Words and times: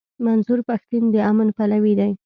منظور 0.25 0.59
پښتين 0.69 1.03
د 1.13 1.15
امن 1.29 1.47
پلوی 1.57 1.93
دی. 1.99 2.11